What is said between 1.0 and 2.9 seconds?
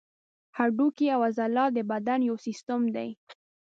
او عضلات د بدن یو سیستم